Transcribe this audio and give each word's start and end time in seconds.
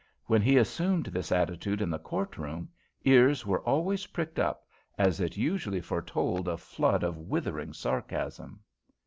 When 0.25 0.41
he 0.41 0.57
assumed 0.57 1.05
this 1.05 1.31
attitude 1.31 1.79
in 1.79 1.91
the 1.91 1.99
court 1.99 2.35
room, 2.39 2.69
ears 3.05 3.45
were 3.45 3.61
always 3.61 4.07
pricked 4.07 4.39
up, 4.39 4.65
as 4.97 5.19
it 5.19 5.37
usually 5.37 5.79
foretold 5.79 6.47
a 6.47 6.57
flood 6.57 7.03
of 7.03 7.17
withering 7.19 7.71
sarcasm. 7.71 8.61